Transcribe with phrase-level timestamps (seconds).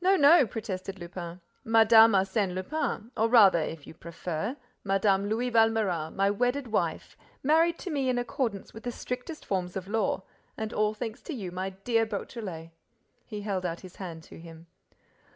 [0.00, 1.40] "No, no," protested Lupin.
[1.62, 1.84] "Mme.
[2.16, 5.28] Arsène Lupin, or rather, if you prefer, Mme.
[5.28, 9.86] Louis Valméras, my wedded wife, married to me in accordance with the strictest forms of
[9.86, 10.24] law;
[10.56, 12.72] and all thanks to you, my dear Beautrelet."
[13.24, 14.66] He held out his hand to him.